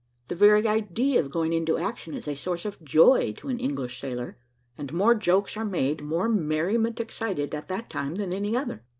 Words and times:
The 0.29 0.33
very 0.35 0.67
idea 0.67 1.19
of 1.19 1.29
going 1.29 1.53
into 1.53 1.77
action 1.77 2.15
is 2.15 2.27
a 2.27 2.35
source 2.35 2.65
of 2.65 2.83
joy 2.83 3.33
to 3.33 3.49
an 3.49 3.59
English 3.59 4.01
sailor, 4.01 4.35
and 4.75 4.91
more 4.91 5.13
jokes 5.13 5.55
are 5.55 5.63
made, 5.63 6.01
more 6.01 6.27
merriment 6.27 6.99
excited, 6.99 7.53
at 7.53 7.67
that 7.67 7.87
time 7.87 8.15
than 8.15 8.33
any 8.33 8.57
other. 8.57 8.83